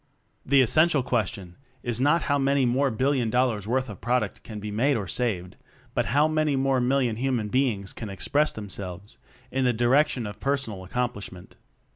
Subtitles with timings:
[0.43, 4.71] The essential question is not how many more billion dollars worth of product can be
[4.71, 5.57] made or saved,
[5.93, 9.19] but how many more million human beings can express themselves
[9.51, 11.55] in the direction of personal accomplish ment.